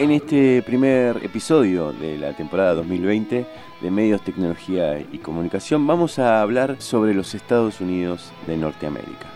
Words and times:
En 0.00 0.10
este 0.12 0.62
primer 0.62 1.22
episodio 1.22 1.92
de 1.92 2.16
la 2.16 2.34
temporada 2.34 2.72
2020 2.72 3.46
de 3.82 3.90
Medios, 3.90 4.22
Tecnología 4.22 4.98
y 4.98 5.18
Comunicación 5.18 5.86
vamos 5.86 6.18
a 6.18 6.40
hablar 6.40 6.76
sobre 6.78 7.12
los 7.12 7.34
Estados 7.34 7.82
Unidos 7.82 8.32
de 8.46 8.56
Norteamérica. 8.56 9.26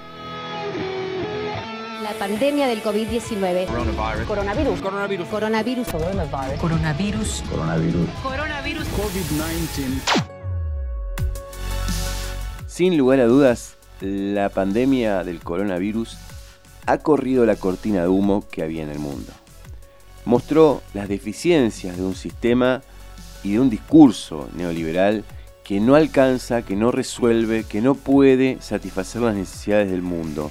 La 2.03 2.15
pandemia 2.15 2.67
del 2.67 2.83
COVID-19. 2.83 3.67
Coronavirus. 3.67 4.27
Coronavirus. 4.27 4.81
Coronavirus. 4.81 5.29
Coronavirus. 5.29 5.87
Coronavirus. 5.87 7.45
Coronavirus. 7.51 8.09
Coronavirus. 8.23 8.87
COVID-19. 8.89 10.01
Sin 12.67 12.97
lugar 12.97 13.21
a 13.21 13.27
dudas, 13.27 13.77
la 14.01 14.49
pandemia 14.49 15.25
del 15.25 15.41
coronavirus 15.41 16.17
ha 16.87 16.97
corrido 16.97 17.45
la 17.45 17.57
cortina 17.57 18.01
de 18.01 18.09
humo 18.09 18.47
que 18.51 18.63
había 18.63 18.83
en 18.83 18.89
el 18.89 18.99
mundo. 18.99 19.31
Mostró 20.25 20.83
las 20.95 21.09
deficiencias 21.09 21.97
de 21.97 22.03
un 22.03 22.15
sistema 22.15 22.83
y 23.43 23.53
de 23.53 23.61
un 23.61 23.71
discurso 23.71 24.49
neoliberal 24.57 25.25
que 25.65 25.81
no 25.81 25.95
alcanza, 25.95 26.63
que 26.63 26.77
no 26.77 26.91
resuelve, 26.91 27.65
que 27.65 27.81
no 27.81 27.95
puede 27.95 28.61
satisfacer 28.61 29.23
las 29.23 29.35
necesidades 29.35 29.91
del 29.91 30.03
mundo. 30.03 30.51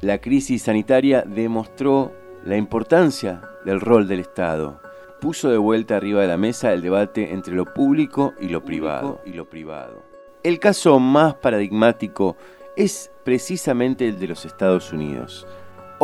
La 0.00 0.18
crisis 0.18 0.62
sanitaria 0.62 1.22
demostró 1.26 2.12
la 2.44 2.56
importancia 2.56 3.40
del 3.64 3.80
rol 3.80 4.08
del 4.08 4.20
Estado. 4.20 4.80
Puso 5.20 5.48
de 5.50 5.58
vuelta 5.58 5.96
arriba 5.96 6.22
de 6.22 6.26
la 6.26 6.36
mesa 6.36 6.72
el 6.72 6.82
debate 6.82 7.32
entre 7.32 7.54
lo 7.54 7.72
público 7.72 8.34
y 8.40 8.48
lo 8.48 8.64
privado. 8.64 9.20
Y 9.24 9.32
lo 9.32 9.48
privado. 9.48 10.02
El 10.42 10.58
caso 10.58 10.98
más 10.98 11.34
paradigmático 11.34 12.36
es 12.76 13.12
precisamente 13.22 14.08
el 14.08 14.18
de 14.18 14.26
los 14.26 14.44
Estados 14.44 14.92
Unidos. 14.92 15.46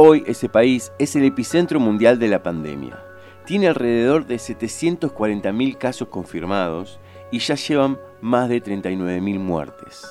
Hoy 0.01 0.23
ese 0.29 0.48
país 0.48 0.93
es 1.01 1.16
el 1.16 1.25
epicentro 1.25 1.80
mundial 1.80 2.20
de 2.20 2.29
la 2.29 2.41
pandemia. 2.41 3.05
Tiene 3.45 3.67
alrededor 3.67 4.27
de 4.27 4.36
740.000 4.36 5.77
casos 5.77 6.06
confirmados 6.06 7.00
y 7.33 7.41
ya 7.41 7.56
llevan 7.56 7.98
más 8.20 8.48
de 8.48 8.62
39.000 8.62 9.41
muertes. 9.41 10.06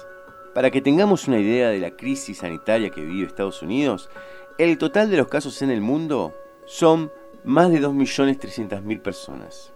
Para 0.53 0.71
que 0.71 0.81
tengamos 0.81 1.29
una 1.29 1.39
idea 1.39 1.69
de 1.69 1.79
la 1.79 1.91
crisis 1.91 2.39
sanitaria 2.39 2.89
que 2.89 2.99
vive 2.99 3.27
Estados 3.27 3.61
Unidos, 3.61 4.09
el 4.57 4.77
total 4.77 5.09
de 5.09 5.15
los 5.15 5.29
casos 5.29 5.61
en 5.61 5.71
el 5.71 5.79
mundo 5.79 6.33
son 6.65 7.09
más 7.45 7.71
de 7.71 7.79
2.300.000 7.79 9.01
personas. 9.01 9.71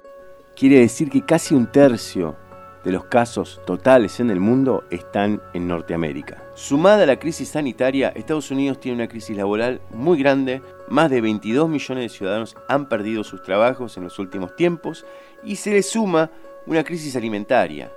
Quiere 0.57 0.79
decir 0.79 1.09
que 1.09 1.23
casi 1.23 1.55
un 1.55 1.71
tercio 1.71 2.35
de 2.83 2.91
los 2.91 3.05
casos 3.05 3.61
totales 3.65 4.19
en 4.19 4.31
el 4.31 4.39
mundo 4.39 4.83
están 4.89 5.41
en 5.53 5.67
Norteamérica. 5.67 6.43
Sumada 6.55 7.03
a 7.03 7.05
la 7.05 7.19
crisis 7.19 7.49
sanitaria, 7.49 8.09
Estados 8.15 8.51
Unidos 8.51 8.79
tiene 8.79 8.95
una 8.95 9.07
crisis 9.07 9.37
laboral 9.37 9.81
muy 9.91 10.17
grande. 10.17 10.61
Más 10.87 11.09
de 11.09 11.21
22 11.21 11.69
millones 11.69 12.03
de 12.03 12.17
ciudadanos 12.17 12.55
han 12.67 12.89
perdido 12.89 13.23
sus 13.23 13.43
trabajos 13.43 13.97
en 13.97 14.03
los 14.03 14.19
últimos 14.19 14.55
tiempos 14.55 15.05
y 15.43 15.57
se 15.57 15.71
le 15.71 15.83
suma 15.83 16.31
una 16.65 16.83
crisis 16.83 17.15
alimentaria. 17.15 17.91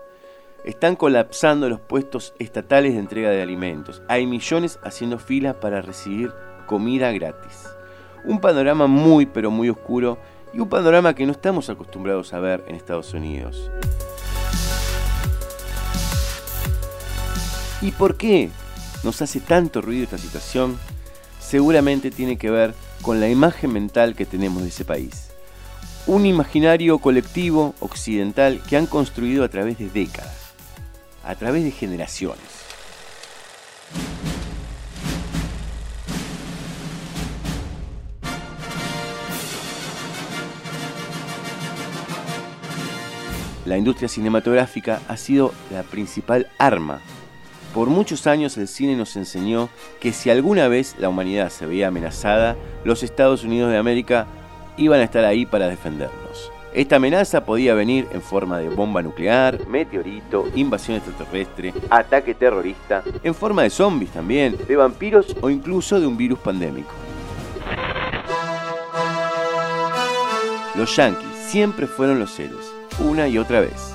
Están 0.65 0.97
colapsando 0.97 1.69
los 1.69 1.81
puestos 1.81 2.35
estatales 2.39 2.95
de 2.95 3.01
entrega 3.01 3.31
de 3.31 3.43
alimentos. 3.43 4.03
Hay 4.09 4.27
millones 4.27 4.79
haciendo 4.83 5.19
filas 5.19 5.57
para 5.57 5.83
recibir 5.83 6.33
comida 6.67 7.13
gratis. 7.13 7.69
Un 8.25 8.41
panorama 8.41 8.87
muy 8.87 9.27
pero 9.27 9.51
muy 9.51 9.69
oscuro 9.69 10.19
y 10.55 10.61
un 10.61 10.69
panorama 10.69 11.15
que 11.15 11.27
no 11.27 11.33
estamos 11.33 11.69
acostumbrados 11.69 12.33
a 12.33 12.41
ver 12.41 12.65
en 12.67 12.77
Estados 12.77 13.13
Unidos. 13.13 13.71
¿Y 17.85 17.91
por 17.91 18.17
qué 18.17 18.49
nos 19.03 19.21
hace 19.21 19.41
tanto 19.41 19.83
ruido 19.83 20.05
esta 20.05 20.17
situación? 20.17 20.79
Seguramente 21.39 22.11
tiene 22.11 22.39
que 22.39 22.49
ver 22.49 22.75
con 23.03 23.21
la 23.21 23.29
imagen 23.29 23.75
mental 23.75 24.15
que 24.15 24.25
tenemos 24.25 24.63
de 24.63 24.71
ese 24.71 24.87
país. 24.87 25.29
Un 26.07 26.25
imaginario 26.25 26.99
colectivo 26.99 27.75
occidental 27.81 28.63
que 28.67 28.79
han 28.79 28.87
construido 28.87 29.45
a 29.45 29.51
través 29.51 29.77
de 29.77 29.91
décadas, 29.91 30.55
a 31.23 31.35
través 31.35 31.63
de 31.63 31.73
generaciones. 31.73 32.41
La 43.67 43.77
industria 43.77 44.09
cinematográfica 44.09 45.03
ha 45.07 45.19
sido 45.19 45.53
la 45.71 45.83
principal 45.83 46.49
arma 46.59 47.03
por 47.75 47.89
muchos 47.89 48.29
años 48.29 48.57
el 48.57 48.69
cine 48.69 48.95
nos 48.95 49.17
enseñó 49.17 49.69
que 50.01 50.13
si 50.13 50.31
alguna 50.31 50.69
vez 50.69 50.95
la 50.99 51.09
humanidad 51.09 51.51
se 51.51 51.67
veía 51.67 51.89
amenazada, 51.89 52.57
los 52.85 53.03
Estados 53.03 53.43
Unidos 53.43 53.73
de 53.73 53.79
América 53.79 54.27
iban 54.77 55.01
a 55.01 55.05
estar 55.05 55.25
ahí 55.25 55.45
para 55.45 55.67
defendernos. 55.67 56.53
Esta 56.73 56.97
amenaza 56.97 57.45
podía 57.45 57.75
venir 57.75 58.07
en 58.13 58.23
forma 58.23 58.59
de 58.59 58.69
bomba 58.69 59.03
nuclear, 59.03 59.67
meteorito, 59.67 60.49
invasión 60.55 60.99
extraterrestre, 60.99 61.75
ataque 61.91 62.35
terrorista, 62.35 63.03
en 63.25 63.35
forma 63.35 63.63
de 63.63 63.71
zombies 63.71 64.13
también, 64.13 64.57
de 64.69 64.77
vampiros 64.77 65.37
o 65.41 65.51
incluso 65.51 65.99
de 65.99 66.07
un 66.07 66.17
virus 66.17 66.39
pandémico. 66.39 66.93
Los 70.77 70.95
yankees 70.95 71.29
siempre 71.49 71.89
fueron 71.89 72.21
los 72.21 72.39
héroes, 72.39 72.67
una 73.01 73.27
y 73.27 73.39
otra 73.39 73.61
vez, 73.61 73.95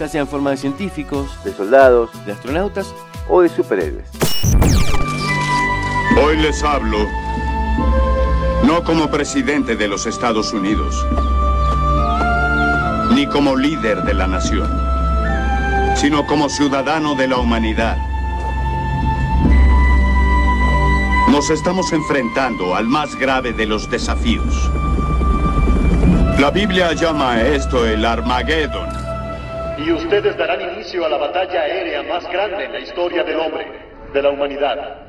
ya 0.00 0.08
sea 0.08 0.20
en 0.20 0.28
forma 0.28 0.50
de 0.50 0.56
científicos, 0.56 1.28
de 1.44 1.52
soldados, 1.52 2.10
de 2.26 2.32
astronautas 2.32 2.92
o 3.30 3.42
de 3.42 3.48
superhéroes. 3.48 4.04
Hoy 6.22 6.36
les 6.36 6.62
hablo 6.62 7.06
no 8.64 8.84
como 8.84 9.10
presidente 9.10 9.76
de 9.76 9.88
los 9.88 10.06
Estados 10.06 10.52
Unidos, 10.52 11.06
ni 13.14 13.26
como 13.26 13.56
líder 13.56 14.02
de 14.02 14.14
la 14.14 14.26
nación, 14.26 14.68
sino 15.96 16.26
como 16.26 16.48
ciudadano 16.48 17.14
de 17.14 17.28
la 17.28 17.38
humanidad. 17.38 17.96
Nos 21.30 21.48
estamos 21.50 21.92
enfrentando 21.92 22.74
al 22.74 22.86
más 22.88 23.14
grave 23.14 23.52
de 23.52 23.66
los 23.66 23.88
desafíos. 23.88 24.70
La 26.38 26.50
Biblia 26.50 26.92
llama 26.92 27.32
a 27.32 27.42
esto 27.42 27.86
el 27.86 28.04
Armagedón 28.04 28.99
y 29.84 29.92
ustedes 29.92 30.36
darán 30.36 30.60
inicio 30.60 31.06
a 31.06 31.08
la 31.08 31.16
batalla 31.16 31.62
aérea 31.62 32.02
más 32.02 32.28
grande 32.30 32.64
en 32.64 32.72
la 32.72 32.80
historia 32.80 33.24
del 33.24 33.40
hombre, 33.40 33.66
de 34.12 34.22
la 34.22 34.28
humanidad. 34.28 35.06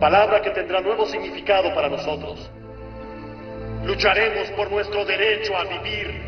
Palabra 0.00 0.40
que 0.40 0.50
tendrá 0.50 0.80
nuevo 0.80 1.04
significado 1.06 1.74
para 1.74 1.88
nosotros. 1.88 2.50
Lucharemos 3.84 4.50
por 4.52 4.70
nuestro 4.70 5.04
derecho 5.04 5.56
a 5.56 5.64
vivir, 5.64 6.22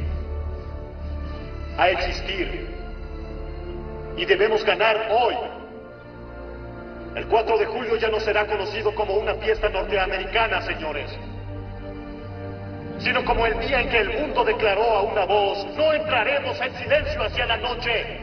a 1.78 1.90
existir. 1.90 2.68
Y 4.16 4.24
debemos 4.26 4.62
ganar 4.64 5.08
hoy. 5.10 5.34
El 7.14 7.26
4 7.26 7.58
de 7.58 7.66
julio 7.66 7.96
ya 7.96 8.08
no 8.08 8.20
será 8.20 8.46
conocido 8.46 8.94
como 8.94 9.14
una 9.14 9.34
fiesta 9.36 9.68
norteamericana, 9.68 10.60
señores 10.62 11.18
sino 13.02 13.24
como 13.24 13.46
el 13.46 13.58
día 13.60 13.80
en 13.80 13.88
que 13.88 13.98
el 13.98 14.20
mundo 14.20 14.44
declaró 14.44 14.82
a 14.82 15.02
una 15.02 15.24
voz, 15.24 15.66
no 15.76 15.92
entraremos 15.92 16.60
en 16.60 16.76
silencio 16.76 17.22
hacia 17.22 17.46
la 17.46 17.56
noche 17.56 18.20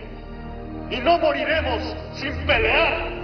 y 0.90 0.98
no 0.98 1.18
moriremos 1.20 1.96
sin 2.16 2.34
pelear. 2.46 3.18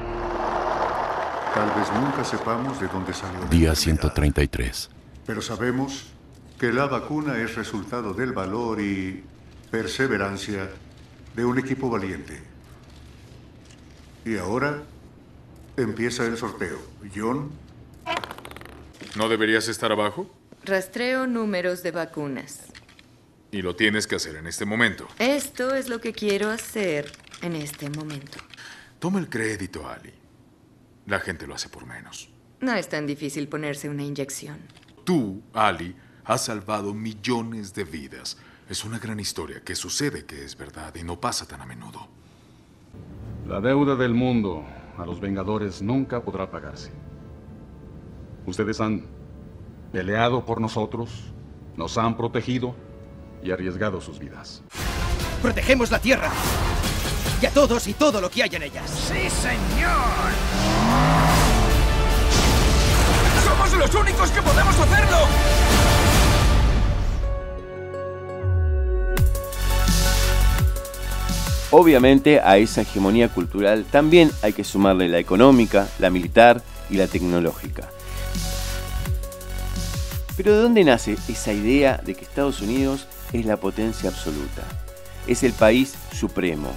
Tal 1.53 1.69
vez 1.75 1.92
nunca 1.94 2.24
sepamos 2.24 2.80
de 2.80 2.88
dónde 2.88 3.13
salió. 3.13 3.40
Día 3.46 3.75
133. 3.75 4.90
Pero 5.25 5.42
sabemos 5.42 6.12
que 6.59 6.74
la 6.74 6.88
vacuna 6.88 7.38
es 7.38 7.56
resultado 7.56 8.13
del 8.13 8.34
valor 8.34 8.81
y 8.81 9.24
perseverancia 9.69 10.69
de 11.36 11.46
un 11.46 11.59
equipo 11.59 11.90
valiente. 11.90 12.42
Y 14.25 14.38
ahora 14.38 14.81
empieza 15.78 16.25
el 16.25 16.38
sorteo. 16.38 16.78
John. 17.16 17.52
¿No 19.16 19.30
deberías 19.30 19.68
estar 19.68 19.92
abajo? 19.92 20.28
Rastreo 20.65 21.27
números 21.27 21.83
de 21.83 21.92
vacunas. 21.92 22.71
Y 23.51 23.62
lo 23.62 23.75
tienes 23.75 24.07
que 24.07 24.15
hacer 24.15 24.38
en 24.38 24.48
este 24.48 24.65
momento. 24.65 25.07
Esto 25.19 25.75
es 25.75 25.89
lo 25.89 26.00
que 26.00 26.13
quiero 26.13 26.50
hacer 26.50 27.12
en 27.42 27.57
este 27.57 27.89
momento. 27.89 28.38
Toma 28.98 29.19
el 29.19 29.30
crédito, 29.30 29.89
Ali. 29.89 30.13
La 31.06 31.19
gente 31.19 31.45
lo 31.48 31.56
hace 31.56 31.68
por 31.68 31.86
menos. 31.86 32.30
No 32.62 32.74
es 32.74 32.88
tan 32.88 33.06
difícil 33.06 33.50
ponerse 33.50 33.89
una 33.89 34.04
inyección. 34.04 34.57
Tú, 35.04 35.44
Ali, 35.51 35.95
has 36.24 36.45
salvado 36.45 36.94
millones 36.94 37.74
de 37.74 37.83
vidas. 37.83 38.38
Es 38.69 38.86
una 38.86 39.00
gran 39.00 39.19
historia 39.19 39.62
que 39.62 39.75
sucede 39.75 40.24
que 40.24 40.45
es 40.45 40.56
verdad 40.56 40.95
y 40.95 41.04
no 41.04 41.19
pasa 41.19 41.45
tan 41.45 41.59
a 41.59 41.66
menudo. 41.66 42.07
La 43.45 43.59
deuda 43.59 43.98
del 43.98 44.13
mundo 44.13 44.63
a 44.98 45.06
los 45.06 45.19
Vengadores 45.19 45.81
nunca 45.81 46.24
podrá 46.24 46.50
pagarse. 46.50 46.89
Ustedes 48.45 48.80
han 48.80 49.06
peleado 49.94 50.44
por 50.44 50.60
nosotros, 50.60 51.12
nos 51.78 52.00
han 52.00 52.18
protegido 52.18 52.75
y 53.44 53.51
arriesgado 53.51 54.01
sus 54.01 54.18
vidas. 54.18 54.63
Protegemos 55.42 55.92
la 55.92 56.00
Tierra 56.00 56.31
y 57.40 57.45
a 57.45 57.51
todos 57.51 57.88
y 57.88 57.94
todo 57.94 58.19
lo 58.19 58.30
que 58.31 58.42
hay 58.42 58.50
en 58.56 58.63
ellas. 58.63 58.90
¡Sí, 58.90 59.30
señor! 59.30 60.31
¡Somos 63.45 63.78
los 63.78 63.94
únicos 63.94 64.31
que 64.31 64.42
podemos 64.42 64.80
hacerlo! 64.80 65.18
Obviamente 71.69 72.40
a 72.40 72.57
esa 72.57 72.81
hegemonía 72.81 73.30
cultural 73.30 73.86
también 73.92 74.31
hay 74.42 74.54
que 74.54 74.63
sumarle 74.63 75.07
la 75.07 75.19
económica, 75.19 75.88
la 76.00 76.10
militar 76.10 76.63
y 76.90 76.98
la 76.98 77.06
tecnológica. 77.06 77.90
Pero 80.35 80.53
¿de 80.53 80.62
dónde 80.63 80.83
nace 80.83 81.15
esa 81.30 81.53
idea 81.53 82.01
de 82.03 82.15
que 82.15 82.24
Estados 82.24 82.62
Unidos 82.62 83.07
es 83.33 83.45
la 83.45 83.57
potencia 83.57 84.09
absoluta? 84.09 84.63
Es 85.27 85.44
el 85.44 85.53
país 85.53 85.95
supremo, 86.12 86.71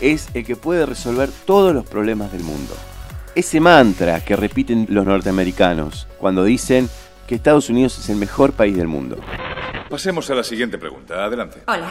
es 0.00 0.28
el 0.34 0.44
que 0.44 0.56
puede 0.56 0.84
resolver 0.84 1.30
todos 1.46 1.74
los 1.74 1.86
problemas 1.86 2.30
del 2.32 2.42
mundo. 2.42 2.74
Ese 3.34 3.60
mantra 3.60 4.22
que 4.24 4.36
repiten 4.36 4.86
los 4.90 5.06
norteamericanos 5.06 6.06
cuando 6.18 6.44
dicen 6.44 6.88
que 7.26 7.34
Estados 7.34 7.70
Unidos 7.70 7.98
es 7.98 8.10
el 8.10 8.16
mejor 8.16 8.52
país 8.52 8.76
del 8.76 8.88
mundo. 8.88 9.18
Pasemos 9.88 10.28
a 10.30 10.34
la 10.34 10.44
siguiente 10.44 10.76
pregunta. 10.76 11.24
Adelante. 11.24 11.62
Hola. 11.66 11.90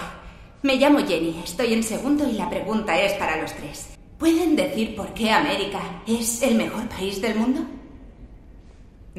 Me 0.64 0.76
llamo 0.76 1.00
Jenny, 1.00 1.40
estoy 1.44 1.74
en 1.74 1.84
segundo 1.84 2.28
y 2.28 2.34
la 2.34 2.50
pregunta 2.50 3.00
es 3.00 3.14
para 3.14 3.40
los 3.40 3.54
tres. 3.54 3.90
¿Pueden 4.18 4.56
decir 4.56 4.96
por 4.96 5.14
qué 5.14 5.32
América 5.32 5.80
es 6.08 6.42
el 6.42 6.56
mejor 6.56 6.90
país 6.90 7.22
del 7.22 7.36
mundo? 7.36 7.62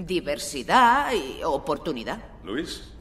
Diversidad 0.06 1.12
y 1.12 1.42
oportunidad. 1.42 2.18
Luis. 2.44 2.92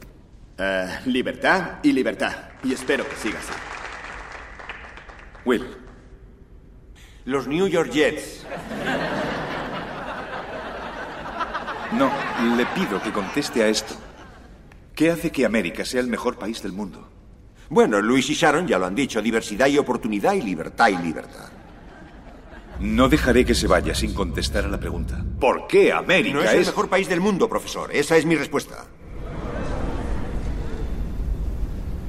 Eh, 0.58 1.00
libertad 1.06 1.80
y 1.84 1.92
libertad. 1.92 2.50
Y 2.64 2.74
espero 2.74 3.08
que 3.08 3.16
siga 3.16 3.38
así. 3.38 3.54
Will. 5.46 5.66
Los 7.26 7.48
New 7.48 7.68
York 7.68 7.92
Jets. 7.92 8.46
No, 11.94 12.12
le 12.56 12.66
pido 12.68 13.02
que 13.02 13.12
conteste 13.12 13.64
a 13.64 13.68
esto. 13.68 13.96
¿Qué 14.96 15.12
hace 15.12 15.32
que 15.32 15.46
América 15.46 15.86
sea 15.86 16.02
el 16.02 16.08
mejor 16.08 16.38
país 16.38 16.62
del 16.64 16.72
mundo? 16.72 17.08
Bueno, 17.70 18.02
Luis 18.02 18.30
y 18.30 18.34
Sharon 18.34 18.68
ya 18.68 18.80
lo 18.80 18.88
han 18.88 18.96
dicho, 18.96 19.22
diversidad 19.22 19.68
y 19.68 19.78
oportunidad 19.78 20.34
y 20.34 20.42
libertad 20.42 20.88
y 20.88 20.98
libertad. 20.98 21.50
No 22.80 23.10
dejaré 23.10 23.46
que 23.46 23.56
se 23.56 23.68
vaya 23.68 23.96
sin 23.96 24.14
contestar 24.14 24.66
a 24.66 24.68
la 24.68 24.80
pregunta. 24.80 25.24
¿Por 25.40 25.68
qué 25.68 25.92
América 25.92 26.36
no 26.36 26.44
es 26.44 26.52
el 26.52 26.66
mejor 26.66 26.90
país 26.90 27.10
del 27.10 27.22
mundo, 27.22 27.50
profesor? 27.50 27.90
Esa 27.94 28.18
es 28.18 28.26
mi 28.26 28.36
respuesta. 28.36 28.86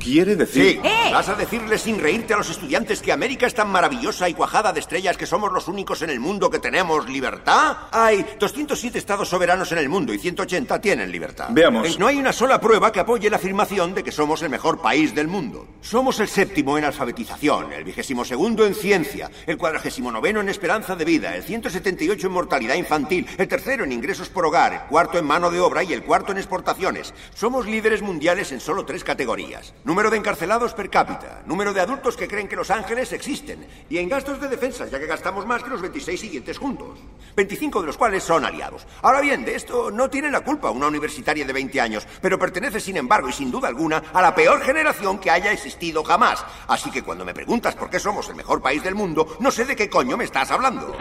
Quiere 0.09 0.37
decir... 0.37 0.81
Sí, 0.81 0.81
¡Eh! 0.83 1.11
vas 1.13 1.29
a 1.29 1.35
decirle 1.35 1.79
sin 1.79 1.99
reírte 1.99 2.35
a 2.35 2.39
los 2.39 2.51
estudiantes 2.51 3.03
que 3.03 3.13
América 3.13 3.47
es 3.47 3.55
tan 3.55 3.69
maravillosa 3.69 4.29
y 4.29 4.35
cuajada 4.35 4.73
de 4.73 4.81
estrellas 4.81 5.17
que 5.17 5.27
somos 5.27 5.53
los 5.53 5.69
únicos 5.69 6.03
en 6.03 6.11
el 6.11 6.21
mundo 6.21 6.51
que 6.51 6.59
tenemos 6.59 7.09
libertad. 7.09 7.77
Hay 7.93 8.25
207 8.39 8.99
estados 8.99 9.29
soberanos 9.29 9.71
en 9.73 9.79
el 9.79 9.89
mundo 9.89 10.15
y 10.15 10.19
180 10.19 10.81
tienen 10.81 11.11
libertad. 11.11 11.49
Veamos. 11.51 11.99
No 11.99 12.07
hay 12.07 12.17
una 12.17 12.33
sola 12.33 12.61
prueba 12.61 12.93
que 12.93 13.01
apoye 13.01 13.29
la 13.29 13.37
afirmación 13.37 13.95
de 13.95 14.03
que 14.03 14.13
somos 14.13 14.43
el 14.43 14.51
mejor 14.51 14.81
país 14.81 15.15
del 15.15 15.29
mundo. 15.29 15.67
Somos 15.81 16.21
el 16.21 16.29
séptimo 16.29 16.79
en 16.79 16.85
alfabetización, 16.85 17.73
el 17.73 17.85
vigésimo 17.85 18.25
segundo 18.25 18.67
en 18.67 18.75
ciencia, 18.75 19.31
el 19.47 19.59
cuadragésimo 19.59 20.11
noveno 20.11 20.41
en 20.41 20.49
esperanza 20.49 20.97
de 20.97 21.05
vida, 21.05 21.37
el 21.37 21.43
178 21.43 22.27
en 22.27 22.33
mortalidad 22.33 22.75
infantil, 22.75 23.27
el 23.37 23.49
tercero 23.49 23.85
en 23.85 23.93
ingresos 23.93 24.29
por 24.29 24.47
hogar, 24.47 24.73
el 24.73 24.81
cuarto 24.89 25.19
en 25.19 25.27
mano 25.27 25.51
de 25.51 25.61
obra 25.61 25.83
y 25.83 25.93
el 25.93 26.03
cuarto 26.03 26.33
en 26.33 26.39
exportaciones. 26.39 27.13
Somos 27.35 27.67
líderes 27.67 28.03
mundiales 28.03 28.53
en 28.53 28.61
solo 28.61 28.85
tres 28.85 29.05
categorías. 29.05 29.75
Número 29.85 29.98
de 30.06 30.17
encarcelados 30.17 30.75
per 30.75 30.89
cápita, 30.89 31.43
número 31.45 31.75
de 31.75 31.81
adultos 31.81 32.17
que 32.17 32.29
creen 32.29 32.47
que 32.47 32.55
los 32.55 32.71
ángeles 32.71 33.12
existen, 33.12 33.67
y 33.91 33.99
en 33.99 34.09
gastos 34.09 34.41
de 34.41 34.47
defensa, 34.47 34.87
ya 34.87 35.00
que 35.00 35.06
gastamos 35.06 35.45
más 35.45 35.65
que 35.65 35.71
los 35.71 35.83
26 35.83 36.21
siguientes 36.21 36.56
juntos, 36.56 37.00
25 37.35 37.81
de 37.81 37.87
los 37.89 37.99
cuales 37.99 38.23
son 38.23 38.45
aliados. 38.45 38.87
Ahora 39.03 39.21
bien, 39.21 39.45
de 39.45 39.56
esto 39.56 39.91
no 39.91 40.09
tiene 40.09 40.31
la 40.31 40.43
culpa 40.43 40.71
una 40.71 40.87
universitaria 40.87 41.45
de 41.45 41.53
20 41.53 41.81
años, 41.81 42.06
pero 42.23 42.39
pertenece, 42.39 42.79
sin 42.79 42.97
embargo, 42.97 43.29
y 43.29 43.33
sin 43.33 43.50
duda 43.50 43.67
alguna, 43.67 44.00
a 44.12 44.23
la 44.23 44.35
peor 44.35 44.61
generación 44.62 45.19
que 45.19 45.33
haya 45.33 45.50
existido 45.50 46.05
jamás. 46.05 46.45
Así 46.69 46.93
que 46.93 47.03
cuando 47.03 47.25
me 47.25 47.35
preguntas 47.35 47.75
por 47.75 47.91
qué 47.91 47.99
somos 47.99 48.29
el 48.29 48.37
mejor 48.37 48.62
país 48.62 48.85
del 48.85 48.95
mundo, 48.95 49.37
no 49.41 49.50
sé 49.50 49.65
de 49.65 49.75
qué 49.75 49.91
coño 49.91 50.17
me 50.17 50.25
estás 50.25 50.53
hablando. 50.53 50.97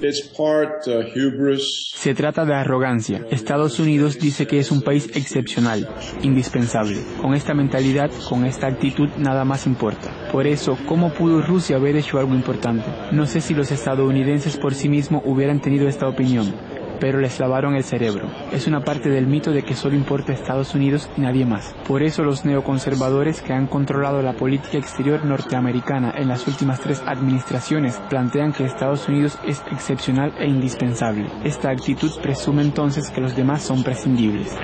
Uh, 0.00 1.56
Se 1.94 2.14
trata 2.14 2.44
de 2.44 2.54
arrogancia. 2.54 3.26
Estados 3.30 3.80
Unidos 3.80 4.18
dice 4.20 4.46
que 4.46 4.60
es 4.60 4.70
un 4.70 4.82
país 4.82 5.10
excepcional, 5.14 5.92
indispensable. 6.22 7.02
Con 7.20 7.34
esta 7.34 7.52
mentalidad, 7.52 8.10
con 8.28 8.44
esta 8.44 8.66
actitud, 8.66 9.08
nada 9.18 9.44
más 9.44 9.66
importa. 9.66 10.10
Por 10.32 10.46
eso, 10.46 10.78
¿cómo 10.86 11.10
pudo 11.12 11.42
Rusia 11.42 11.76
haber 11.76 11.96
hecho 11.96 12.18
algo 12.18 12.34
importante? 12.34 12.84
No 13.12 13.26
sé 13.26 13.40
si 13.40 13.54
los 13.54 13.70
estadounidenses 13.70 14.56
por 14.56 14.74
sí 14.74 14.88
mismos 14.88 15.22
hubieran 15.24 15.60
tenido 15.60 15.88
esta 15.88 16.08
opinión, 16.08 16.52
pero 17.00 17.20
les 17.20 17.38
lavaron 17.38 17.74
el 17.74 17.84
cerebro. 17.84 18.28
Es 18.52 18.66
una 18.66 18.80
parte 18.80 19.08
del 19.08 19.26
mito 19.26 19.52
de 19.52 19.62
que 19.62 19.74
solo 19.74 19.94
importa 19.94 20.32
Estados 20.32 20.74
Unidos 20.74 21.08
y 21.16 21.20
nadie 21.20 21.46
más. 21.46 21.74
Por 21.86 22.02
eso 22.02 22.22
los 22.22 22.44
neoconservadores 22.44 23.40
que 23.40 23.52
han 23.52 23.66
controlado 23.66 24.22
la 24.22 24.34
política 24.34 24.78
exterior 24.78 25.24
norteamericana 25.24 26.12
en 26.16 26.28
las 26.28 26.46
últimas 26.46 26.80
tres 26.80 27.02
administraciones 27.06 28.00
plantean 28.08 28.52
que 28.52 28.64
Estados 28.64 29.08
Unidos 29.08 29.38
es 29.44 29.62
excepcional 29.70 30.32
e 30.38 30.46
indispensable. 30.46 31.30
Esta 31.44 31.70
actitud 31.70 32.10
presume 32.22 32.62
entonces 32.62 33.10
que 33.10 33.20
los 33.20 33.36
demás 33.36 33.62
son 33.62 33.82
prescindibles. 33.82 34.56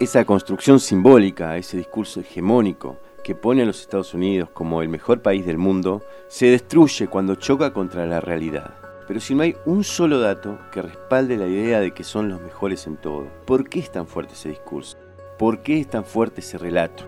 Esa 0.00 0.24
construcción 0.24 0.80
simbólica, 0.80 1.58
ese 1.58 1.76
discurso 1.76 2.20
hegemónico, 2.20 2.96
que 3.22 3.34
pone 3.34 3.60
a 3.60 3.66
los 3.66 3.82
Estados 3.82 4.14
Unidos 4.14 4.48
como 4.48 4.80
el 4.80 4.88
mejor 4.88 5.20
país 5.20 5.44
del 5.44 5.58
mundo, 5.58 6.02
se 6.26 6.46
destruye 6.46 7.06
cuando 7.06 7.34
choca 7.34 7.74
contra 7.74 8.06
la 8.06 8.18
realidad. 8.18 8.76
Pero 9.06 9.20
si 9.20 9.34
no 9.34 9.42
hay 9.42 9.54
un 9.66 9.84
solo 9.84 10.18
dato 10.18 10.58
que 10.72 10.80
respalde 10.80 11.36
la 11.36 11.46
idea 11.46 11.80
de 11.80 11.92
que 11.92 12.02
son 12.02 12.30
los 12.30 12.40
mejores 12.40 12.86
en 12.86 12.96
todo, 12.96 13.26
¿por 13.44 13.68
qué 13.68 13.80
es 13.80 13.92
tan 13.92 14.06
fuerte 14.06 14.32
ese 14.32 14.48
discurso? 14.48 14.96
¿Por 15.38 15.62
qué 15.62 15.80
es 15.80 15.90
tan 15.90 16.06
fuerte 16.06 16.40
ese 16.40 16.56
relato? 16.56 17.04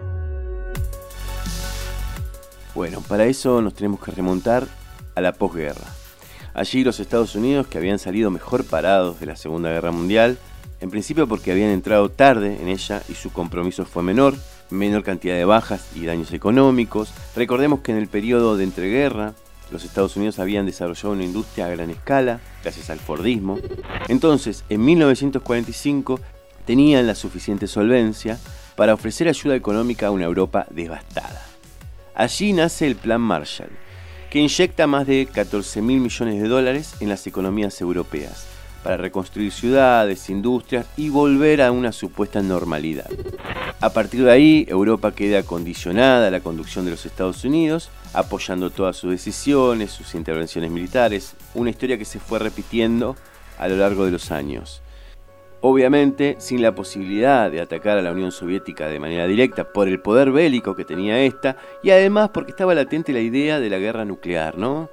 Bueno, 2.74 3.00
para 3.08 3.24
eso 3.24 3.62
nos 3.62 3.72
tenemos 3.72 4.00
que 4.00 4.10
remontar 4.10 4.66
a 5.14 5.22
la 5.22 5.32
posguerra. 5.32 5.86
Allí 6.52 6.84
los 6.84 7.00
Estados 7.00 7.34
Unidos, 7.36 7.68
que 7.68 7.78
habían 7.78 7.98
salido 7.98 8.30
mejor 8.30 8.66
parados 8.66 9.18
de 9.18 9.24
la 9.24 9.36
Segunda 9.36 9.70
Guerra 9.70 9.92
Mundial, 9.92 10.36
en 10.82 10.90
principio 10.90 11.28
porque 11.28 11.52
habían 11.52 11.70
entrado 11.70 12.10
tarde 12.10 12.58
en 12.60 12.68
ella 12.68 13.02
y 13.08 13.14
su 13.14 13.32
compromiso 13.32 13.84
fue 13.84 14.02
menor, 14.02 14.34
menor 14.68 15.04
cantidad 15.04 15.36
de 15.36 15.44
bajas 15.44 15.86
y 15.94 16.04
daños 16.06 16.32
económicos. 16.32 17.14
Recordemos 17.36 17.80
que 17.80 17.92
en 17.92 17.98
el 17.98 18.08
periodo 18.08 18.56
de 18.56 18.64
entreguerra, 18.64 19.34
los 19.70 19.84
Estados 19.84 20.16
Unidos 20.16 20.40
habían 20.40 20.66
desarrollado 20.66 21.12
una 21.12 21.22
industria 21.22 21.66
a 21.66 21.70
gran 21.70 21.90
escala, 21.90 22.40
gracias 22.64 22.90
al 22.90 22.98
Fordismo. 22.98 23.60
Entonces, 24.08 24.64
en 24.68 24.84
1945, 24.84 26.18
tenían 26.66 27.06
la 27.06 27.14
suficiente 27.14 27.68
solvencia 27.68 28.40
para 28.74 28.94
ofrecer 28.94 29.28
ayuda 29.28 29.54
económica 29.54 30.08
a 30.08 30.10
una 30.10 30.24
Europa 30.24 30.66
devastada. 30.70 31.46
Allí 32.16 32.52
nace 32.52 32.88
el 32.88 32.96
Plan 32.96 33.20
Marshall, 33.20 33.70
que 34.30 34.40
inyecta 34.40 34.88
más 34.88 35.06
de 35.06 35.28
14 35.32 35.80
mil 35.80 36.00
millones 36.00 36.42
de 36.42 36.48
dólares 36.48 36.96
en 36.98 37.08
las 37.08 37.24
economías 37.28 37.80
europeas 37.80 38.51
para 38.82 38.96
reconstruir 38.96 39.52
ciudades, 39.52 40.28
industrias 40.28 40.86
y 40.96 41.08
volver 41.08 41.62
a 41.62 41.72
una 41.72 41.92
supuesta 41.92 42.42
normalidad. 42.42 43.08
A 43.80 43.90
partir 43.90 44.24
de 44.24 44.30
ahí, 44.30 44.66
Europa 44.68 45.12
queda 45.12 45.42
condicionada 45.42 46.28
a 46.28 46.30
la 46.30 46.40
conducción 46.40 46.84
de 46.84 46.92
los 46.92 47.06
Estados 47.06 47.44
Unidos, 47.44 47.90
apoyando 48.12 48.70
todas 48.70 48.96
sus 48.96 49.10
decisiones, 49.10 49.90
sus 49.90 50.14
intervenciones 50.14 50.70
militares, 50.70 51.34
una 51.54 51.70
historia 51.70 51.98
que 51.98 52.04
se 52.04 52.20
fue 52.20 52.38
repitiendo 52.38 53.16
a 53.58 53.68
lo 53.68 53.76
largo 53.76 54.04
de 54.04 54.10
los 54.10 54.30
años. 54.30 54.82
Obviamente, 55.64 56.34
sin 56.38 56.60
la 56.60 56.74
posibilidad 56.74 57.48
de 57.48 57.60
atacar 57.60 57.96
a 57.96 58.02
la 58.02 58.10
Unión 58.10 58.32
Soviética 58.32 58.88
de 58.88 58.98
manera 58.98 59.28
directa 59.28 59.72
por 59.72 59.86
el 59.86 60.00
poder 60.00 60.32
bélico 60.32 60.74
que 60.74 60.84
tenía 60.84 61.20
esta, 61.22 61.56
y 61.84 61.90
además 61.90 62.30
porque 62.34 62.50
estaba 62.50 62.74
latente 62.74 63.12
la 63.12 63.20
idea 63.20 63.60
de 63.60 63.70
la 63.70 63.78
guerra 63.78 64.04
nuclear, 64.04 64.58
¿no? 64.58 64.90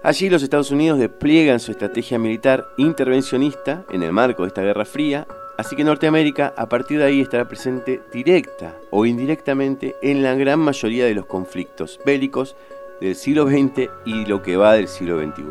Allí 0.00 0.30
los 0.30 0.44
Estados 0.44 0.70
Unidos 0.70 1.00
despliegan 1.00 1.58
su 1.58 1.72
estrategia 1.72 2.20
militar 2.20 2.68
intervencionista 2.76 3.84
en 3.90 4.04
el 4.04 4.12
marco 4.12 4.42
de 4.42 4.48
esta 4.48 4.62
Guerra 4.62 4.84
Fría, 4.84 5.26
así 5.56 5.74
que 5.74 5.82
Norteamérica 5.82 6.54
a 6.56 6.68
partir 6.68 7.00
de 7.00 7.06
ahí 7.06 7.20
estará 7.20 7.48
presente 7.48 8.00
directa 8.12 8.76
o 8.92 9.06
indirectamente 9.06 9.96
en 10.00 10.22
la 10.22 10.34
gran 10.34 10.60
mayoría 10.60 11.04
de 11.04 11.14
los 11.14 11.26
conflictos 11.26 11.98
bélicos 12.06 12.54
del 13.00 13.16
siglo 13.16 13.48
XX 13.48 13.90
y 14.04 14.24
lo 14.24 14.40
que 14.40 14.56
va 14.56 14.74
del 14.74 14.86
siglo 14.86 15.20
XXI. 15.20 15.42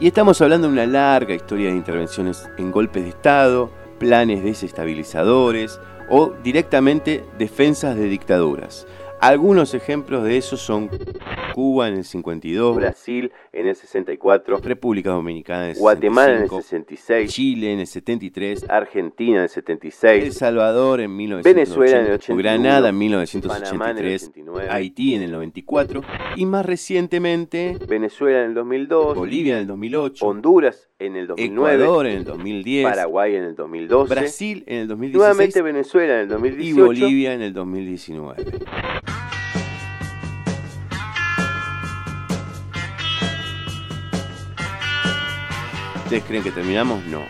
Y 0.00 0.08
estamos 0.08 0.42
hablando 0.42 0.66
de 0.66 0.72
una 0.72 0.86
larga 0.86 1.34
historia 1.34 1.70
de 1.70 1.76
intervenciones 1.76 2.48
en 2.58 2.72
golpes 2.72 3.04
de 3.04 3.10
Estado, 3.10 3.70
planes 4.00 4.42
desestabilizadores 4.42 5.78
o 6.10 6.32
directamente 6.42 7.24
defensas 7.38 7.94
de 7.94 8.08
dictaduras. 8.08 8.88
Algunos 9.20 9.74
ejemplos 9.74 10.24
de 10.24 10.38
eso 10.38 10.56
son 10.56 10.90
Cuba 11.54 11.86
en 11.86 11.98
el 11.98 12.04
52, 12.04 12.74
Brasil 12.74 13.30
en 13.52 13.68
el 13.68 13.76
64, 13.76 14.58
República 14.58 15.10
Dominicana 15.10 15.66
en 15.66 15.70
el 15.70 15.76
Guatemala 15.76 16.34
en 16.34 16.42
el 16.42 16.50
66, 16.50 17.32
Chile 17.32 17.72
en 17.72 17.78
el 17.78 17.86
73, 17.86 18.66
Argentina 18.68 19.36
en 19.36 19.42
el 19.44 19.48
76, 19.48 20.24
El 20.24 20.32
Salvador 20.32 21.00
en 21.00 21.14
1980, 21.14 21.54
Venezuela 21.54 22.00
en 22.00 22.06
el 22.06 22.12
81, 22.14 22.42
Granada 22.42 22.88
en 22.88 22.98
1983, 22.98 24.32
Haití 24.68 25.14
en 25.14 25.22
el 25.22 25.30
94 25.30 26.02
y 26.34 26.44
más 26.44 26.66
recientemente 26.66 27.78
Venezuela 27.86 28.40
en 28.40 28.48
el 28.48 28.54
2002, 28.54 29.16
Bolivia 29.16 29.54
en 29.54 29.60
el 29.60 29.66
2008, 29.68 30.26
Honduras 30.26 30.90
en 30.98 31.14
el 31.14 31.28
2009, 31.28 31.74
Ecuador 31.84 32.06
en 32.06 32.16
el 32.16 32.24
2010, 32.24 32.84
Paraguay 32.84 33.36
en 33.36 33.44
el 33.44 33.54
2012, 33.54 34.12
Brasil 34.12 34.64
en 34.66 34.78
el 34.78 34.88
2016, 34.88 35.16
nuevamente 35.16 35.62
Venezuela 35.62 36.14
en 36.14 36.20
el 36.20 36.28
2018 36.30 36.66
y 36.66 36.72
Bolivia 36.72 37.32
en 37.32 37.42
el 37.42 37.52
2019. 37.52 38.44
¿Ustedes 46.04 46.24
creen 46.24 46.42
que 46.42 46.50
terminamos? 46.50 47.04
No, 47.06 47.22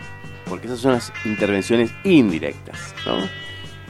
porque 0.49 0.67
esas 0.67 0.79
son 0.79 0.93
las 0.93 1.11
intervenciones 1.25 1.91
indirectas. 2.03 2.93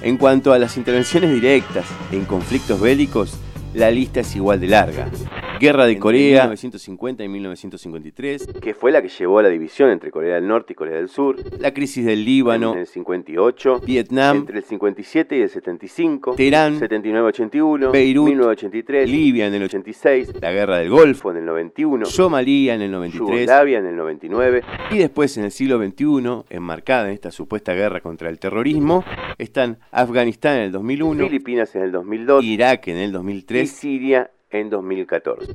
En 0.01 0.17
cuanto 0.17 0.53
a 0.53 0.59
las 0.59 0.77
intervenciones 0.77 1.33
directas 1.33 1.85
en 2.11 2.25
conflictos 2.25 2.79
bélicos, 2.79 3.37
la 3.73 3.89
lista 3.91 4.21
es 4.21 4.35
igual 4.35 4.59
de 4.59 4.67
larga. 4.67 5.09
Guerra 5.59 5.85
de 5.85 5.97
Corea. 5.97 6.43
1950 6.43 7.23
y 7.23 7.27
1953, 7.27 8.47
que 8.61 8.73
fue 8.73 8.91
la 8.91 9.01
que 9.01 9.09
llevó 9.09 9.39
a 9.39 9.43
la 9.43 9.49
división 9.49 9.89
entre 9.89 10.11
Corea 10.11 10.35
del 10.35 10.47
Norte 10.47 10.73
y 10.73 10.75
Corea 10.75 10.97
del 10.97 11.09
Sur, 11.09 11.37
la 11.59 11.73
crisis 11.73 12.05
del 12.05 12.25
Líbano. 12.25 12.73
En 12.73 12.79
el 12.79 12.87
58, 12.87 13.81
Vietnam. 13.85 14.37
Entre 14.37 14.57
el 14.57 14.63
57 14.63 15.37
y 15.37 15.41
el 15.41 15.49
75, 15.49 16.35
Teherán. 16.35 16.79
79-81, 16.79 17.91
Beirut. 17.91 18.27
1983, 18.27 19.09
Libia 19.09 19.47
en 19.47 19.53
el 19.53 19.63
86, 19.63 20.33
la 20.41 20.51
Guerra 20.51 20.77
del 20.77 20.89
Golfo 20.89 21.31
en 21.31 21.37
el 21.37 21.45
91, 21.45 22.05
Somalia 22.05 22.75
en 22.75 22.81
el 22.81 22.91
93, 22.91 23.19
Yugoslavia 23.19 23.79
en 23.79 23.85
el 23.87 23.95
99 23.95 24.63
y 24.91 24.97
después 24.97 25.37
en 25.37 25.45
el 25.45 25.51
siglo 25.51 25.77
XXI, 25.77 26.43
enmarcada 26.49 27.07
en 27.07 27.13
esta 27.13 27.31
supuesta 27.31 27.73
guerra 27.73 28.01
contra 28.01 28.29
el 28.29 28.39
terrorismo, 28.39 29.03
están 29.37 29.77
Afganistán 29.91 30.57
en 30.57 30.63
el 30.63 30.71
2001, 30.71 31.25
Filipinas 31.25 31.75
en 31.75 31.83
el 31.83 31.91
2002, 31.91 32.43
Irak 32.43 32.87
en 32.87 32.97
el 32.97 33.11
2003 33.11 33.63
y 33.63 33.67
Siria 33.67 34.31
en 34.59 34.69
2014. 34.69 35.53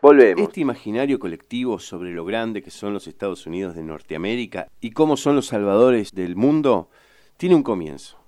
Volvemos. 0.00 0.42
Este 0.42 0.60
imaginario 0.60 1.18
colectivo 1.18 1.78
sobre 1.78 2.12
lo 2.12 2.24
grande 2.24 2.62
que 2.62 2.70
son 2.70 2.92
los 2.92 3.06
Estados 3.06 3.46
Unidos 3.46 3.74
de 3.74 3.82
Norteamérica 3.82 4.68
y 4.80 4.90
cómo 4.92 5.16
son 5.16 5.36
los 5.36 5.46
salvadores 5.46 6.12
del 6.14 6.36
mundo 6.36 6.88
tiene 7.36 7.54
un 7.54 7.62
comienzo. 7.62 8.18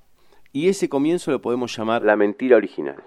Y 0.52 0.68
ese 0.68 0.88
comienzo 0.88 1.30
lo 1.30 1.40
podemos 1.40 1.76
llamar 1.76 2.02
la 2.02 2.16
mentira 2.16 2.56
original. 2.56 3.02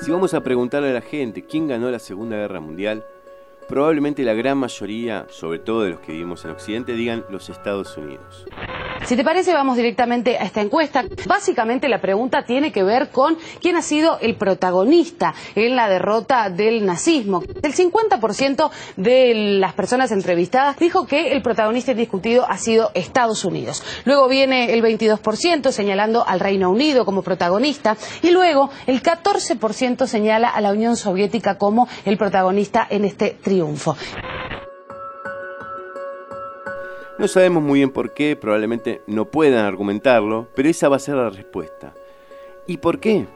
Si 0.00 0.10
vamos 0.10 0.34
a 0.34 0.42
preguntarle 0.42 0.90
a 0.90 0.94
la 0.94 1.00
gente 1.00 1.46
quién 1.46 1.66
ganó 1.66 1.90
la 1.90 1.98
Segunda 1.98 2.36
Guerra 2.36 2.60
Mundial, 2.60 3.04
probablemente 3.68 4.22
la 4.22 4.34
gran 4.34 4.58
mayoría, 4.58 5.26
sobre 5.30 5.58
todo 5.58 5.82
de 5.82 5.90
los 5.92 6.00
que 6.00 6.12
vivimos 6.12 6.44
en 6.44 6.50
Occidente, 6.50 6.92
digan 6.92 7.24
los 7.30 7.48
Estados 7.48 7.96
Unidos. 7.96 8.46
Si 9.06 9.16
te 9.16 9.24
parece, 9.24 9.52
vamos 9.52 9.76
directamente 9.76 10.38
a 10.38 10.44
esta 10.44 10.62
encuesta. 10.62 11.04
Básicamente 11.26 11.90
la 11.90 12.00
pregunta 12.00 12.46
tiene 12.46 12.72
que 12.72 12.82
ver 12.82 13.10
con 13.10 13.36
quién 13.60 13.76
ha 13.76 13.82
sido 13.82 14.18
el 14.20 14.36
protagonista 14.36 15.34
en 15.54 15.76
la 15.76 15.90
derrota 15.90 16.48
del 16.48 16.86
nazismo. 16.86 17.42
El 17.62 17.74
50% 17.74 18.70
de 18.96 19.58
las 19.60 19.74
personas 19.74 20.10
entrevistadas 20.10 20.78
dijo 20.78 21.06
que 21.06 21.32
el 21.32 21.42
protagonista 21.42 21.90
indiscutido 21.90 22.46
ha 22.48 22.56
sido 22.56 22.92
Estados 22.94 23.44
Unidos. 23.44 23.82
Luego 24.06 24.26
viene 24.26 24.72
el 24.72 24.82
22% 24.82 25.70
señalando 25.70 26.26
al 26.26 26.40
Reino 26.40 26.70
Unido 26.70 27.04
como 27.04 27.20
protagonista 27.20 27.98
y 28.22 28.30
luego 28.30 28.70
el 28.86 29.02
14% 29.02 30.06
señala 30.06 30.48
a 30.48 30.62
la 30.62 30.72
Unión 30.72 30.96
Soviética 30.96 31.58
como 31.58 31.88
el 32.06 32.16
protagonista 32.16 32.86
en 32.88 33.04
este 33.04 33.36
triunfo. 33.42 33.96
No 37.16 37.28
sabemos 37.28 37.62
muy 37.62 37.78
bien 37.78 37.90
por 37.90 38.12
qué, 38.12 38.34
probablemente 38.34 39.00
no 39.06 39.26
puedan 39.26 39.64
argumentarlo, 39.64 40.48
pero 40.56 40.68
esa 40.68 40.88
va 40.88 40.96
a 40.96 40.98
ser 41.00 41.14
la 41.14 41.30
respuesta. 41.30 41.94
¿Y 42.66 42.78
por 42.78 42.98
qué? 42.98 43.26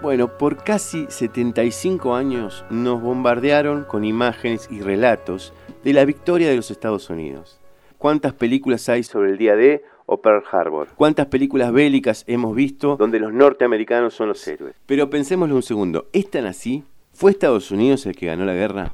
Bueno, 0.00 0.38
por 0.38 0.62
casi 0.62 1.06
75 1.08 2.14
años 2.14 2.64
nos 2.70 3.02
bombardearon 3.02 3.82
con 3.82 4.04
imágenes 4.04 4.68
y 4.70 4.80
relatos 4.80 5.52
de 5.82 5.92
la 5.92 6.04
victoria 6.04 6.48
de 6.48 6.54
los 6.54 6.70
Estados 6.70 7.10
Unidos. 7.10 7.58
¿Cuántas 7.98 8.32
películas 8.32 8.88
hay 8.88 9.02
sobre 9.02 9.30
el 9.30 9.38
día 9.38 9.56
D 9.56 9.82
o 10.06 10.20
Pearl 10.20 10.44
Harbor? 10.52 10.88
¿Cuántas 10.94 11.26
películas 11.26 11.72
bélicas 11.72 12.22
hemos 12.28 12.54
visto 12.54 12.96
donde 12.96 13.18
los 13.18 13.32
norteamericanos 13.32 14.14
son 14.14 14.28
los 14.28 14.46
héroes? 14.46 14.76
Pero 14.86 15.10
pensémoslo 15.10 15.56
un 15.56 15.62
segundo, 15.62 16.06
¿es 16.12 16.30
tan 16.30 16.46
así? 16.46 16.84
¿Fue 17.12 17.32
Estados 17.32 17.72
Unidos 17.72 18.06
el 18.06 18.14
que 18.14 18.26
ganó 18.26 18.44
la 18.44 18.54
guerra? 18.54 18.92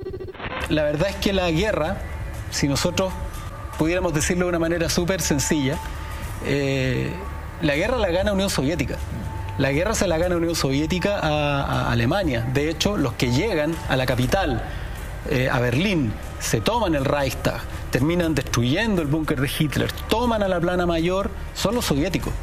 La 0.70 0.84
verdad 0.84 1.08
es 1.10 1.16
que 1.16 1.34
la 1.34 1.50
guerra, 1.50 1.98
si 2.50 2.66
nosotros 2.66 3.12
pudiéramos 3.80 4.12
decirlo 4.12 4.44
de 4.44 4.50
una 4.50 4.58
manera 4.58 4.90
súper 4.90 5.22
sencilla, 5.22 5.78
eh, 6.44 7.10
la 7.62 7.76
guerra 7.76 7.96
la 7.96 8.10
gana 8.10 8.34
Unión 8.34 8.50
Soviética. 8.50 8.98
La 9.56 9.72
guerra 9.72 9.94
se 9.94 10.06
la 10.06 10.18
gana 10.18 10.36
Unión 10.36 10.54
Soviética 10.54 11.18
a, 11.18 11.90
Alemania. 11.90 12.46
De 12.52 12.68
hecho, 12.68 12.98
los 12.98 13.14
que 13.14 13.32
llegan 13.32 13.74
a 13.88 13.96
la 13.96 14.04
capital, 14.04 14.62
eh, 15.30 15.48
a 15.50 15.58
Berlín, 15.60 16.12
se 16.40 16.60
toman 16.60 16.94
el 16.94 17.06
Reichstag, 17.06 17.62
terminan 17.90 18.34
destruyendo 18.34 19.00
el 19.00 19.08
búnker 19.08 19.40
de 19.40 19.50
Hitler, 19.58 19.90
toman 20.10 20.42
a 20.42 20.48
la 20.48 20.60
plana 20.60 20.84
mayor, 20.84 21.30
son 21.54 21.74
los 21.74 21.86
soviéticos 21.86 22.34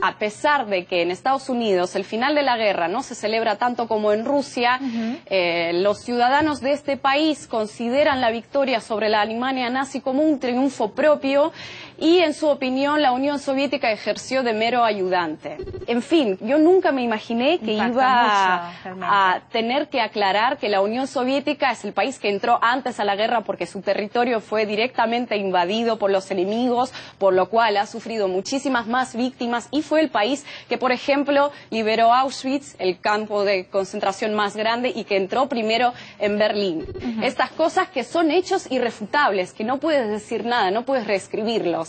a 0.00 0.18
pesar 0.18 0.66
de 0.66 0.84
que 0.84 1.02
en 1.02 1.10
Estados 1.10 1.48
Unidos 1.48 1.96
el 1.96 2.04
final 2.04 2.34
de 2.34 2.42
la 2.42 2.56
guerra 2.56 2.88
no 2.88 3.02
se 3.02 3.14
celebra 3.14 3.56
tanto 3.56 3.88
como 3.88 4.12
en 4.12 4.24
Rusia, 4.24 4.80
eh, 5.26 5.72
los 5.74 6.00
ciudadanos 6.00 6.60
de 6.60 6.72
este 6.72 6.96
país 6.96 7.46
consideran 7.46 8.20
la 8.20 8.30
victoria 8.30 8.80
sobre 8.80 9.08
la 9.08 9.22
Alemania 9.22 9.70
nazi 9.70 10.00
como 10.00 10.22
un 10.22 10.38
triunfo 10.38 10.92
propio 10.92 11.52
y 11.98 12.18
en 12.18 12.34
su 12.34 12.46
opinión 12.48 13.02
la 13.02 13.12
Unión 13.12 13.38
Soviética 13.38 13.90
ejerció 13.90 14.42
de 14.42 14.52
mero 14.52 14.84
ayudante. 14.84 15.58
En 15.86 16.02
fin, 16.02 16.38
yo 16.40 16.58
nunca 16.58 16.92
me 16.92 17.02
imaginé 17.02 17.58
que 17.58 17.72
iba 17.72 18.72
a, 18.84 19.40
tener 19.50 19.88
que 19.88 20.00
aclarar 20.00 20.58
que 20.58 20.68
la 20.68 20.80
Unión 20.80 21.06
Soviética 21.06 21.72
es 21.72 21.84
el 21.84 21.92
país 21.92 22.18
que 22.18 22.28
entró 22.28 22.58
antes 22.62 23.00
a 23.00 23.04
la 23.04 23.16
guerra 23.16 23.42
porque 23.42 23.66
su 23.66 23.80
territorio 23.80 24.40
fue 24.40 24.66
directamente 24.66 25.36
invadido 25.36 25.98
por 25.98 26.10
los 26.10 26.30
enemigos, 26.30 26.92
por 27.18 27.34
lo 27.34 27.48
cual 27.48 27.76
ha 27.76 27.86
sufrido 27.86 28.28
muchísimas 28.28 28.86
más 28.86 29.16
víctimas 29.16 29.68
y 29.70 29.82
fue 29.82 30.00
el 30.00 30.10
país 30.10 30.44
que, 30.68 30.78
por 30.78 30.92
ejemplo, 30.92 31.50
liberó 31.70 32.12
Auschwitz, 32.12 32.76
el 32.78 33.00
campo 33.00 33.44
de 33.44 33.66
concentración 33.66 34.34
más 34.34 34.56
grande, 34.56 34.92
y 34.94 35.04
que 35.04 35.16
entró 35.16 35.48
primero 35.48 35.92
en 36.18 36.38
Berlín. 36.38 36.86
Estas 37.22 37.50
cosas 37.50 37.88
que 37.88 38.04
son 38.04 38.30
hechos 38.30 38.70
irrefutables, 38.70 39.52
que 39.52 39.64
no 39.64 39.78
puedes 39.78 40.08
decir 40.08 40.44
nada, 40.44 40.70
no 40.70 40.84
puedes 40.84 41.06
reescribirlos. 41.06 41.87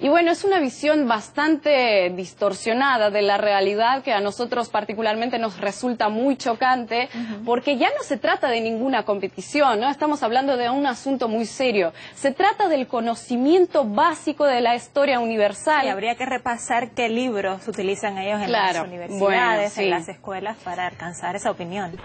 Y 0.00 0.08
bueno, 0.08 0.30
es 0.30 0.44
una 0.44 0.60
visión 0.60 1.08
bastante 1.08 2.10
distorsionada 2.10 3.10
de 3.10 3.22
la 3.22 3.38
realidad 3.38 4.02
que 4.02 4.12
a 4.12 4.20
nosotros 4.20 4.68
particularmente 4.68 5.38
nos 5.38 5.60
resulta 5.60 6.08
muy 6.08 6.36
chocante, 6.36 7.08
porque 7.44 7.76
ya 7.76 7.88
no 7.88 8.02
se 8.02 8.16
trata 8.16 8.48
de 8.48 8.60
ninguna 8.60 9.04
competición, 9.04 9.80
¿no? 9.80 9.88
Estamos 9.88 10.22
hablando 10.22 10.56
de 10.56 10.70
un 10.70 10.86
asunto 10.86 11.28
muy 11.28 11.46
serio. 11.46 11.92
Se 12.14 12.32
trata 12.32 12.68
del 12.68 12.86
conocimiento 12.86 13.84
básico 13.84 14.44
de 14.44 14.60
la 14.60 14.74
historia 14.74 15.20
universal. 15.20 15.86
Y 15.86 15.88
habría 15.88 16.14
que 16.14 16.26
repasar 16.26 16.90
qué 16.90 17.08
libros 17.08 17.66
utilizan 17.68 18.18
ellos 18.18 18.40
en 18.42 18.52
las 18.52 18.78
universidades, 18.80 19.78
en 19.78 19.90
las 19.90 20.08
escuelas, 20.08 20.56
para 20.64 20.86
alcanzar 20.86 21.36
esa 21.36 21.50
opinión. 21.50 21.96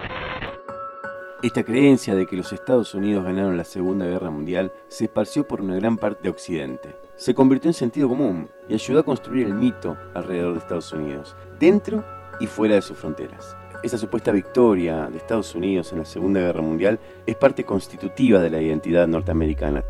Esta 1.43 1.63
creencia 1.63 2.13
de 2.13 2.27
que 2.27 2.35
los 2.35 2.53
Estados 2.53 2.93
Unidos 2.93 3.25
ganaron 3.25 3.57
la 3.57 3.63
Segunda 3.63 4.05
Guerra 4.05 4.29
Mundial 4.29 4.71
se 4.89 5.05
esparció 5.05 5.47
por 5.47 5.59
una 5.59 5.75
gran 5.75 5.97
parte 5.97 6.21
de 6.21 6.29
Occidente. 6.29 6.95
Se 7.15 7.33
convirtió 7.33 7.67
en 7.67 7.73
sentido 7.73 8.09
común 8.09 8.47
y 8.69 8.75
ayudó 8.75 8.99
a 8.99 9.03
construir 9.03 9.47
el 9.47 9.55
mito 9.55 9.97
alrededor 10.13 10.53
de 10.53 10.59
Estados 10.59 10.93
Unidos, 10.93 11.35
dentro 11.59 12.05
y 12.39 12.45
fuera 12.45 12.75
de 12.75 12.83
sus 12.83 12.95
fronteras. 12.95 13.55
Esa 13.81 13.97
supuesta 13.97 14.31
victoria 14.31 15.07
de 15.07 15.17
Estados 15.17 15.55
Unidos 15.55 15.91
en 15.91 15.99
la 15.99 16.05
Segunda 16.05 16.39
Guerra 16.39 16.61
Mundial 16.61 16.99
es 17.25 17.35
parte 17.35 17.63
constitutiva 17.63 18.39
de 18.39 18.51
la 18.51 18.61
identidad 18.61 19.07
norteamericana. 19.07 19.83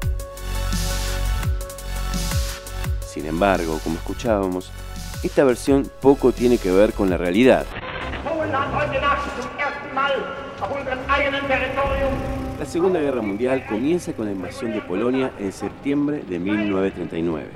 Sin 3.05 3.25
embargo, 3.25 3.77
como 3.83 3.97
escuchábamos, 3.97 4.71
esta 5.21 5.43
versión 5.43 5.91
poco 5.99 6.31
tiene 6.31 6.57
que 6.57 6.71
ver 6.71 6.93
con 6.93 7.09
la 7.09 7.17
realidad. 7.17 7.65
La 12.59 12.65
Segunda 12.65 12.99
Guerra 12.99 13.23
Mundial 13.23 13.65
comienza 13.67 14.13
con 14.13 14.25
la 14.27 14.31
invasión 14.31 14.71
de 14.71 14.81
Polonia 14.81 15.31
en 15.39 15.51
septiembre 15.51 16.21
de 16.29 16.37
1939. 16.37 17.47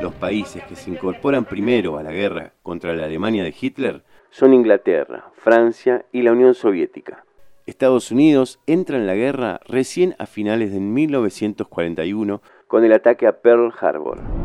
Los 0.00 0.14
países 0.14 0.62
que 0.64 0.76
se 0.76 0.90
incorporan 0.90 1.44
primero 1.44 1.98
a 1.98 2.04
la 2.04 2.12
guerra 2.12 2.52
contra 2.62 2.94
la 2.94 3.06
Alemania 3.06 3.42
de 3.42 3.54
Hitler 3.60 4.04
son 4.30 4.54
Inglaterra, 4.54 5.32
Francia 5.34 6.04
y 6.12 6.22
la 6.22 6.30
Unión 6.30 6.54
Soviética. 6.54 7.24
Estados 7.66 8.12
Unidos 8.12 8.60
entra 8.66 8.98
en 8.98 9.08
la 9.08 9.14
guerra 9.14 9.60
recién 9.66 10.14
a 10.18 10.26
finales 10.26 10.72
de 10.72 10.78
1941 10.78 12.40
con 12.68 12.84
el 12.84 12.92
ataque 12.92 13.26
a 13.26 13.40
Pearl 13.40 13.72
Harbor. 13.80 14.43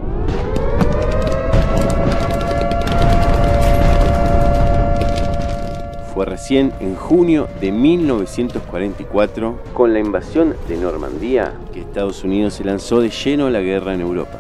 Recién 6.25 6.73
en 6.79 6.95
junio 6.95 7.47
de 7.61 7.71
1944, 7.71 9.59
con 9.73 9.93
la 9.93 9.99
invasión 9.99 10.55
de 10.67 10.77
Normandía, 10.77 11.53
que 11.73 11.81
Estados 11.81 12.23
Unidos 12.23 12.55
se 12.55 12.63
lanzó 12.63 13.01
de 13.01 13.09
lleno 13.09 13.47
a 13.47 13.51
la 13.51 13.61
guerra 13.61 13.93
en 13.93 14.01
Europa. 14.01 14.37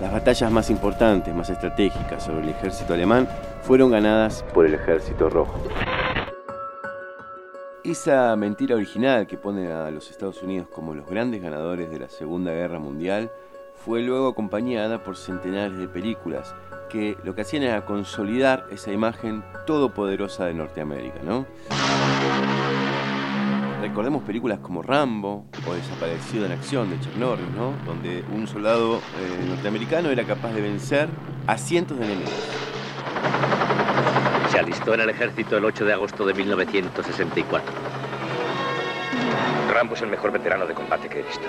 Las 0.00 0.12
batallas 0.12 0.50
más 0.50 0.70
importantes, 0.70 1.34
más 1.34 1.50
estratégicas 1.50 2.24
sobre 2.24 2.42
el 2.42 2.48
ejército 2.48 2.94
alemán 2.94 3.28
fueron 3.62 3.90
ganadas 3.90 4.44
por 4.52 4.66
el 4.66 4.74
ejército 4.74 5.30
rojo. 5.30 5.60
Esa 7.84 8.34
mentira 8.36 8.76
original 8.76 9.26
que 9.26 9.36
pone 9.36 9.72
a 9.72 9.90
los 9.90 10.10
Estados 10.10 10.42
Unidos 10.42 10.68
como 10.72 10.94
los 10.94 11.06
grandes 11.06 11.42
ganadores 11.42 11.90
de 11.90 11.98
la 11.98 12.08
Segunda 12.08 12.52
Guerra 12.52 12.78
Mundial 12.78 13.32
fue 13.74 14.02
luego 14.02 14.28
acompañada 14.28 15.02
por 15.02 15.16
centenares 15.16 15.76
de 15.76 15.88
películas 15.88 16.54
que 16.92 17.16
lo 17.24 17.34
que 17.34 17.40
hacían 17.40 17.62
era 17.62 17.84
consolidar 17.86 18.66
esa 18.70 18.92
imagen 18.92 19.42
todopoderosa 19.66 20.44
de 20.44 20.54
Norteamérica, 20.54 21.20
¿no? 21.24 21.46
recordemos 23.80 24.22
películas 24.22 24.60
como 24.60 24.80
Rambo 24.80 25.44
o 25.66 25.74
Desaparecido 25.74 26.46
en 26.46 26.52
Acción 26.52 26.88
de 26.88 27.00
Chuck 27.00 27.16
Norris, 27.16 27.48
¿no? 27.56 27.74
Donde 27.84 28.24
un 28.32 28.46
soldado 28.46 28.98
eh, 28.98 29.44
norteamericano 29.48 30.08
era 30.08 30.24
capaz 30.24 30.52
de 30.52 30.62
vencer 30.62 31.08
a 31.46 31.58
cientos 31.58 31.98
de 31.98 32.04
enemigos. 32.04 32.32
Se 34.50 34.58
alistó 34.58 34.94
en 34.94 35.00
el 35.00 35.10
ejército 35.10 35.58
el 35.58 35.64
8 35.64 35.84
de 35.84 35.92
agosto 35.92 36.24
de 36.24 36.32
1964. 36.32 37.72
Rambo 39.74 39.94
es 39.94 40.02
el 40.02 40.08
mejor 40.08 40.30
veterano 40.30 40.66
de 40.66 40.74
combate 40.74 41.08
que 41.08 41.20
he 41.20 41.22
visto. 41.22 41.48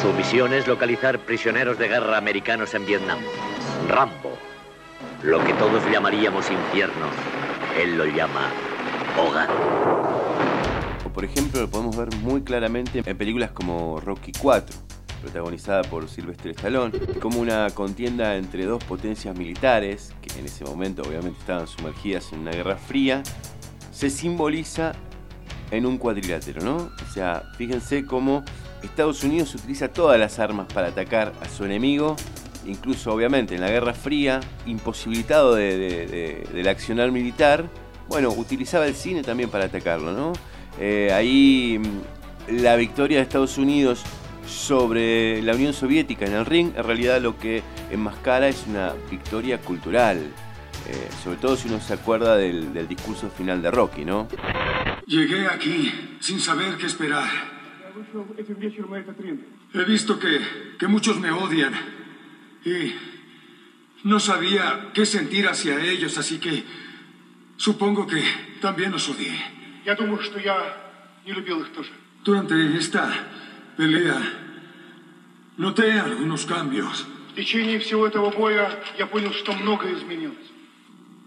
Su 0.00 0.14
misión 0.14 0.54
es 0.54 0.66
localizar 0.66 1.18
prisioneros 1.18 1.76
de 1.76 1.86
guerra 1.86 2.16
americanos 2.16 2.72
en 2.72 2.86
Vietnam. 2.86 3.18
Rambo, 3.86 4.32
lo 5.22 5.44
que 5.44 5.52
todos 5.52 5.84
llamaríamos 5.92 6.50
infierno, 6.50 7.06
él 7.78 7.98
lo 7.98 8.06
llama 8.06 8.50
hogar. 9.18 9.50
Por 11.12 11.22
ejemplo 11.26 11.60
lo 11.60 11.68
podemos 11.68 11.98
ver 11.98 12.08
muy 12.22 12.40
claramente 12.40 13.02
en 13.04 13.18
películas 13.18 13.50
como 13.50 14.00
Rocky 14.00 14.32
4, 14.40 14.74
protagonizada 15.20 15.82
por 15.82 16.08
Sylvester 16.08 16.52
Stallone, 16.52 16.98
como 17.20 17.38
una 17.38 17.68
contienda 17.68 18.36
entre 18.36 18.64
dos 18.64 18.82
potencias 18.82 19.36
militares, 19.36 20.14
que 20.22 20.38
en 20.38 20.46
ese 20.46 20.64
momento 20.64 21.02
obviamente 21.02 21.38
estaban 21.40 21.66
sumergidas 21.66 22.32
en 22.32 22.38
una 22.38 22.52
guerra 22.52 22.76
fría, 22.76 23.22
se 23.92 24.08
simboliza 24.08 24.92
en 25.70 25.84
un 25.84 25.98
cuadrilátero, 25.98 26.62
¿no? 26.62 26.76
O 26.76 27.12
sea, 27.12 27.42
fíjense 27.58 28.06
cómo 28.06 28.44
Estados 28.82 29.22
Unidos 29.24 29.54
utiliza 29.54 29.88
todas 29.88 30.18
las 30.18 30.38
armas 30.38 30.66
para 30.72 30.88
atacar 30.88 31.32
a 31.40 31.48
su 31.48 31.64
enemigo, 31.64 32.16
incluso 32.66 33.12
obviamente 33.12 33.54
en 33.54 33.60
la 33.60 33.70
Guerra 33.70 33.94
Fría, 33.94 34.40
imposibilitado 34.66 35.54
de, 35.54 36.46
del 36.52 36.68
accionar 36.68 37.10
militar, 37.10 37.68
bueno, 38.08 38.30
utilizaba 38.30 38.86
el 38.86 38.94
cine 38.94 39.22
también 39.22 39.50
para 39.50 39.66
atacarlo, 39.66 40.12
¿no? 40.12 40.32
Eh, 40.78 41.12
ahí 41.12 41.78
mm, 41.78 42.60
la 42.62 42.76
victoria 42.76 43.18
de 43.18 43.22
Estados 43.22 43.58
Unidos 43.58 44.02
sobre 44.46 45.42
la 45.42 45.54
Unión 45.54 45.72
Soviética 45.72 46.26
en 46.26 46.32
el 46.32 46.44
ring, 46.44 46.72
en 46.76 46.84
realidad 46.84 47.20
lo 47.20 47.38
que 47.38 47.62
enmascara 47.90 48.48
es 48.48 48.64
una 48.66 48.94
victoria 49.10 49.60
cultural, 49.60 50.18
eh, 50.88 51.08
sobre 51.22 51.36
todo 51.36 51.56
si 51.56 51.68
uno 51.68 51.80
se 51.80 51.94
acuerda 51.94 52.36
del, 52.36 52.72
del 52.72 52.88
discurso 52.88 53.30
final 53.30 53.62
de 53.62 53.70
Rocky, 53.70 54.04
¿no? 54.04 54.26
Llegué 55.06 55.46
aquí 55.46 56.18
sin 56.20 56.40
saber 56.40 56.76
qué 56.76 56.86
esperar. 56.86 57.59
He 59.74 59.84
visto 59.84 60.18
que, 60.18 60.40
que 60.78 60.86
muchos 60.88 61.18
me 61.18 61.30
odian 61.30 61.72
y 62.64 62.92
no 64.04 64.18
sabía 64.18 64.90
qué 64.94 65.06
sentir 65.06 65.46
hacia 65.46 65.80
ellos, 65.80 66.18
así 66.18 66.38
que 66.38 66.64
supongo 67.56 68.06
que 68.06 68.22
también 68.60 68.92
los 68.92 69.08
odié. 69.08 69.32
Durante 72.24 72.54
esta 72.76 73.10
pelea 73.76 74.20
noté 75.56 75.98
algunos 76.00 76.46
cambios. 76.46 77.06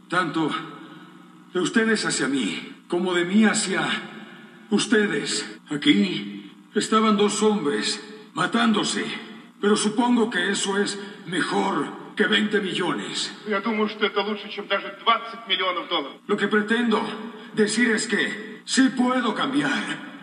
Tanto 0.09 0.49
de 1.53 1.59
ustedes 1.59 2.05
hacia 2.05 2.27
mí 2.27 2.73
como 2.87 3.13
de 3.13 3.25
mí 3.25 3.45
hacia 3.45 3.81
ustedes. 4.69 5.45
Aquí 5.69 6.42
estaban 6.75 7.17
dos 7.17 7.41
hombres 7.43 8.01
matándose, 8.33 9.05
pero 9.61 9.75
supongo 9.75 10.29
que 10.29 10.51
eso 10.51 10.77
es 10.77 10.99
mejor 11.25 12.03
que 12.15 12.25
20 12.25 12.61
millones. 12.61 13.33
Lo 16.27 16.37
que 16.37 16.47
pretendo 16.47 17.01
decir 17.53 17.91
es 17.91 18.07
que 18.07 18.61
sí 18.65 18.89
puedo 18.89 19.33
cambiar. 19.33 20.13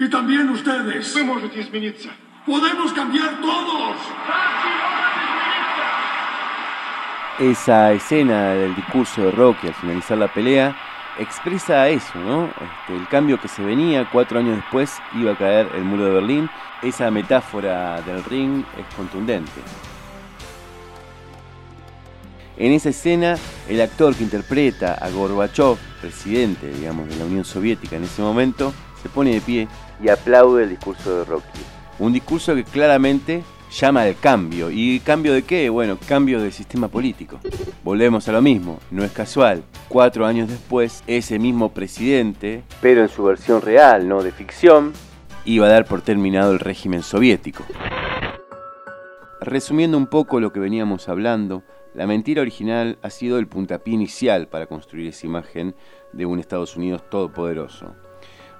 Y 0.00 0.08
también 0.10 0.48
ustedes. 0.50 1.16
Podemos 2.46 2.92
cambiar 2.92 3.40
todos. 3.40 3.96
Esa 7.38 7.92
escena 7.92 8.50
del 8.50 8.74
discurso 8.74 9.22
de 9.22 9.30
Rocky 9.30 9.68
al 9.68 9.74
finalizar 9.74 10.18
la 10.18 10.28
pelea 10.28 10.87
expresa 11.18 11.88
eso, 11.88 12.18
¿no? 12.18 12.46
Este, 12.46 12.96
el 12.96 13.08
cambio 13.08 13.40
que 13.40 13.48
se 13.48 13.62
venía, 13.62 14.08
cuatro 14.10 14.38
años 14.38 14.56
después 14.56 14.94
iba 15.14 15.32
a 15.32 15.36
caer 15.36 15.68
el 15.74 15.84
muro 15.84 16.04
de 16.04 16.10
Berlín. 16.12 16.50
Esa 16.82 17.10
metáfora 17.10 18.00
del 18.02 18.24
ring 18.24 18.64
es 18.78 18.94
contundente. 18.94 19.60
En 22.56 22.72
esa 22.72 22.88
escena, 22.88 23.36
el 23.68 23.80
actor 23.80 24.14
que 24.16 24.24
interpreta 24.24 24.94
a 24.94 25.10
Gorbachev, 25.10 25.76
presidente, 26.00 26.66
digamos, 26.68 27.08
de 27.08 27.16
la 27.16 27.24
Unión 27.24 27.44
Soviética 27.44 27.96
en 27.96 28.04
ese 28.04 28.20
momento, 28.20 28.72
se 29.00 29.08
pone 29.08 29.32
de 29.32 29.40
pie 29.40 29.68
y 30.02 30.08
aplaude 30.08 30.64
el 30.64 30.70
discurso 30.70 31.18
de 31.18 31.24
Rocky. 31.24 31.60
Un 32.00 32.12
discurso 32.12 32.54
que 32.54 32.64
claramente 32.64 33.44
llama 33.70 34.02
al 34.02 34.16
cambio. 34.18 34.70
¿Y 34.70 35.00
cambio 35.00 35.32
de 35.32 35.42
qué? 35.42 35.68
Bueno, 35.68 35.98
cambio 36.06 36.40
del 36.40 36.52
sistema 36.52 36.88
político. 36.88 37.38
Volvemos 37.82 38.28
a 38.28 38.32
lo 38.32 38.42
mismo, 38.42 38.78
no 38.90 39.04
es 39.04 39.12
casual. 39.12 39.62
Cuatro 39.88 40.26
años 40.26 40.48
después, 40.48 41.02
ese 41.06 41.38
mismo 41.38 41.72
presidente, 41.72 42.62
pero 42.80 43.02
en 43.02 43.08
su 43.08 43.24
versión 43.24 43.62
real, 43.62 44.08
no 44.08 44.22
de 44.22 44.32
ficción, 44.32 44.92
iba 45.44 45.66
a 45.66 45.70
dar 45.70 45.84
por 45.86 46.02
terminado 46.02 46.52
el 46.52 46.60
régimen 46.60 47.02
soviético. 47.02 47.64
Resumiendo 49.40 49.96
un 49.96 50.08
poco 50.08 50.40
lo 50.40 50.52
que 50.52 50.60
veníamos 50.60 51.08
hablando, 51.08 51.62
la 51.94 52.06
mentira 52.06 52.42
original 52.42 52.98
ha 53.02 53.10
sido 53.10 53.38
el 53.38 53.48
puntapié 53.48 53.94
inicial 53.94 54.48
para 54.48 54.66
construir 54.66 55.08
esa 55.08 55.26
imagen 55.26 55.74
de 56.12 56.26
un 56.26 56.38
Estados 56.38 56.76
Unidos 56.76 57.02
todopoderoso. 57.08 57.94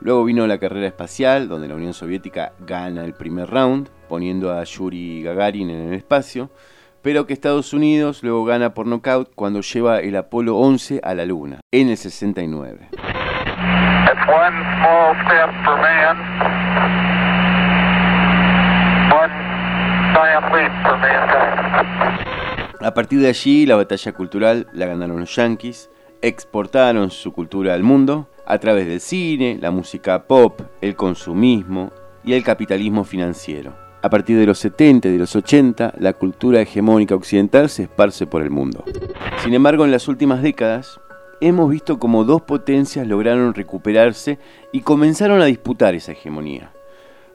Luego 0.00 0.24
vino 0.24 0.46
la 0.46 0.58
carrera 0.58 0.86
espacial, 0.86 1.48
donde 1.48 1.66
la 1.66 1.74
Unión 1.74 1.92
Soviética 1.92 2.52
gana 2.60 3.04
el 3.04 3.14
primer 3.14 3.50
round, 3.50 3.88
poniendo 4.08 4.52
a 4.52 4.62
Yuri 4.62 5.22
Gagarin 5.22 5.70
en 5.70 5.88
el 5.88 5.94
espacio, 5.94 6.50
pero 7.02 7.26
que 7.26 7.32
Estados 7.32 7.72
Unidos 7.72 8.22
luego 8.22 8.44
gana 8.44 8.74
por 8.74 8.86
nocaut 8.86 9.28
cuando 9.34 9.60
lleva 9.60 9.98
el 9.98 10.14
Apolo 10.14 10.56
11 10.56 11.00
a 11.02 11.14
la 11.14 11.24
Luna, 11.24 11.60
en 11.72 11.88
el 11.88 11.96
69. 11.96 12.90
A 22.80 22.94
partir 22.94 23.20
de 23.20 23.28
allí, 23.28 23.66
la 23.66 23.74
batalla 23.74 24.12
cultural 24.12 24.68
la 24.72 24.86
ganaron 24.86 25.18
los 25.20 25.34
yankees, 25.34 25.90
exportaron 26.22 27.10
su 27.10 27.32
cultura 27.32 27.74
al 27.74 27.82
mundo 27.82 28.28
a 28.48 28.58
través 28.58 28.86
del 28.86 29.00
cine, 29.00 29.58
la 29.60 29.70
música 29.70 30.26
pop, 30.26 30.62
el 30.80 30.96
consumismo 30.96 31.92
y 32.24 32.32
el 32.32 32.42
capitalismo 32.42 33.04
financiero. 33.04 33.76
A 34.00 34.08
partir 34.08 34.38
de 34.38 34.46
los 34.46 34.58
70 34.58 35.08
y 35.08 35.12
de 35.12 35.18
los 35.18 35.36
80, 35.36 35.94
la 35.98 36.14
cultura 36.14 36.62
hegemónica 36.62 37.14
occidental 37.14 37.68
se 37.68 37.82
esparce 37.82 38.26
por 38.26 38.40
el 38.42 38.48
mundo. 38.48 38.84
Sin 39.44 39.52
embargo, 39.52 39.84
en 39.84 39.90
las 39.90 40.08
últimas 40.08 40.42
décadas, 40.42 40.98
hemos 41.42 41.70
visto 41.70 41.98
como 41.98 42.24
dos 42.24 42.40
potencias 42.40 43.06
lograron 43.06 43.52
recuperarse 43.52 44.38
y 44.72 44.80
comenzaron 44.80 45.42
a 45.42 45.46
disputar 45.46 45.94
esa 45.94 46.12
hegemonía. 46.12 46.72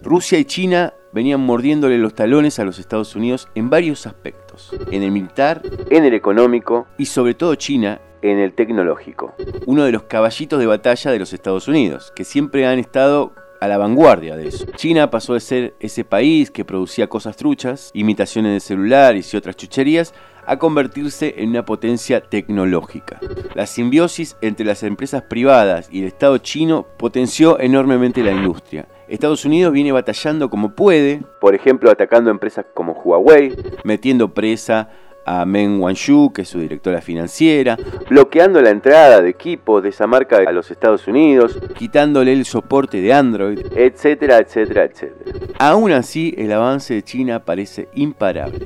Rusia 0.01 0.39
y 0.39 0.45
China 0.45 0.95
venían 1.11 1.41
mordiéndole 1.41 1.99
los 1.99 2.15
talones 2.15 2.57
a 2.57 2.65
los 2.65 2.79
Estados 2.79 3.15
Unidos 3.15 3.49
en 3.53 3.69
varios 3.69 4.07
aspectos, 4.07 4.71
en 4.89 5.03
el 5.03 5.11
militar, 5.11 5.61
en 5.91 6.05
el 6.05 6.15
económico 6.15 6.87
y 6.97 7.05
sobre 7.05 7.35
todo 7.35 7.53
China 7.53 8.01
en 8.23 8.39
el 8.39 8.53
tecnológico. 8.53 9.33
Uno 9.65 9.83
de 9.83 9.91
los 9.91 10.03
caballitos 10.03 10.59
de 10.59 10.65
batalla 10.65 11.11
de 11.11 11.19
los 11.19 11.33
Estados 11.33 11.67
Unidos, 11.67 12.11
que 12.15 12.23
siempre 12.23 12.65
han 12.65 12.79
estado 12.79 13.33
a 13.59 13.67
la 13.67 13.77
vanguardia 13.77 14.35
de 14.35 14.47
eso. 14.47 14.65
China 14.75 15.09
pasó 15.09 15.35
de 15.35 15.39
ser 15.39 15.73
ese 15.79 16.03
país 16.03 16.51
que 16.51 16.65
producía 16.65 17.07
cosas 17.07 17.37
truchas, 17.37 17.91
imitaciones 17.93 18.53
de 18.53 18.59
celulares 18.59 19.33
y 19.33 19.37
otras 19.37 19.55
chucherías, 19.55 20.13
a 20.45 20.57
convertirse 20.59 21.35
en 21.37 21.51
una 21.51 21.63
potencia 21.63 22.21
tecnológica. 22.21 23.19
La 23.55 23.65
simbiosis 23.65 24.35
entre 24.41 24.65
las 24.65 24.83
empresas 24.83 25.23
privadas 25.23 25.87
y 25.91 26.01
el 26.01 26.07
Estado 26.07 26.37
chino 26.39 26.85
potenció 26.97 27.59
enormemente 27.59 28.23
la 28.23 28.31
industria. 28.31 28.87
Estados 29.07 29.45
Unidos 29.45 29.73
viene 29.73 29.91
batallando 29.91 30.49
como 30.49 30.75
puede, 30.75 31.21
por 31.39 31.55
ejemplo 31.55 31.91
atacando 31.91 32.31
empresas 32.31 32.65
como 32.73 32.93
Huawei, 32.93 33.55
metiendo 33.83 34.33
presa 34.33 34.89
a 35.25 35.45
Meng 35.45 35.79
Wanzhou, 35.81 36.31
que 36.31 36.43
es 36.43 36.49
su 36.49 36.59
directora 36.59 37.01
financiera, 37.01 37.77
bloqueando 38.09 38.61
la 38.61 38.69
entrada 38.69 39.21
de 39.21 39.29
equipos 39.29 39.83
de 39.83 39.89
esa 39.89 40.07
marca 40.07 40.37
a 40.37 40.51
los 40.51 40.71
Estados 40.71 41.07
Unidos, 41.07 41.59
quitándole 41.77 42.33
el 42.33 42.45
soporte 42.45 43.01
de 43.01 43.13
Android, 43.13 43.59
etcétera, 43.75 44.37
etcétera, 44.37 44.85
etcétera. 44.85 45.39
Aún 45.59 45.91
así, 45.91 46.33
el 46.37 46.51
avance 46.51 46.93
de 46.93 47.03
China 47.03 47.39
parece 47.39 47.87
imparable. 47.93 48.65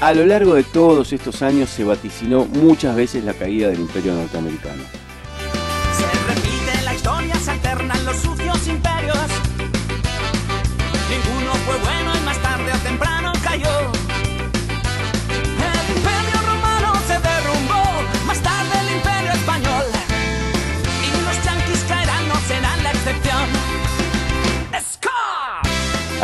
A 0.00 0.12
lo 0.12 0.26
largo 0.26 0.54
de 0.54 0.62
todos 0.62 1.12
estos 1.12 1.40
años 1.40 1.70
se 1.70 1.82
vaticinó 1.82 2.44
muchas 2.44 2.94
veces 2.94 3.24
la 3.24 3.32
caída 3.32 3.68
del 3.68 3.80
imperio 3.80 4.12
norteamericano. 4.12 5.05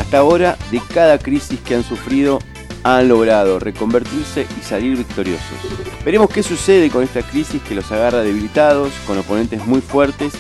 Hasta 0.03 0.19
ahora 0.19 0.59
de 0.73 0.83
cada 0.93 1.17
crisis 1.19 1.61
que 1.61 1.77
han 1.77 1.85
sufrido 1.85 2.41
han 2.83 3.09
logrado 3.09 3.61
reconvertirse 3.61 4.47
y 4.61 4.65
salir 4.65 4.97
victoriosos. 4.97 5.57
Veremos 6.05 6.29
qué 6.29 6.43
sucede 6.43 6.91
con 6.91 7.05
esta 7.05 7.23
crisis 7.23 7.63
que 7.63 7.77
los 7.77 7.91
agarra 7.93 8.23
debilitados, 8.23 8.93
con 9.07 9.17
oponentes 9.19 9.65
muy 9.65 9.81
fuertes 9.81 10.33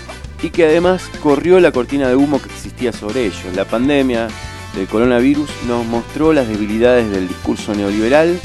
y 0.43 0.51
que 0.51 0.65
además 0.65 1.05
corrió 1.23 1.61
la 1.61 1.71
cortina 1.71 2.09
de 2.09 2.17
humo 2.17 2.43
que 2.43 2.49
existía 2.49 2.93
sobre 2.93 3.25
ellos. 3.27 3.55
La 3.55 3.65
pandemia 3.65 4.27
del 4.75 4.89
coronavirus 4.89 5.49
nos 5.69 5.87
mostró 5.87 6.33
las 6.33 6.49
debilidades 6.49 7.09
del 7.13 7.29
discurso 7.29 7.73
neoliberal 7.73 8.41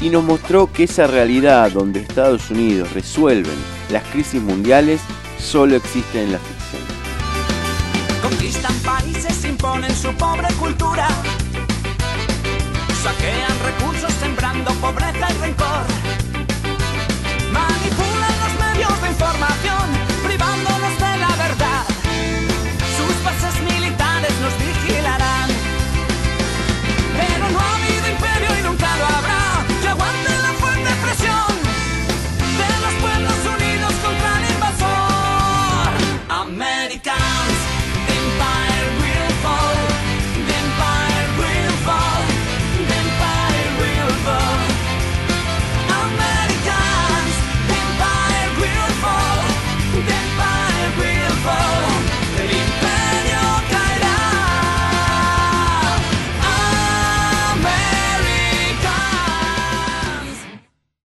y 0.00 0.10
nos 0.10 0.24
mostró 0.24 0.72
que 0.72 0.84
esa 0.84 1.06
realidad 1.06 1.70
donde 1.70 2.00
Estados 2.00 2.50
Unidos 2.50 2.92
resuelven 2.92 3.56
las 3.90 4.02
crisis 4.08 4.42
mundiales 4.42 5.00
solo 5.38 5.76
existe 5.76 6.20
en 6.20 6.32
la 6.32 6.38
ficción. 6.38 6.82
Imponen 9.58 9.96
su 9.96 10.14
pobre 10.14 10.46
cultura 10.54 11.08
Saquean 13.02 13.58
recursos 13.64 14.12
sembrando 14.20 14.70
pobreza 14.74 15.26
y 15.32 15.38
rencor. 15.38 15.97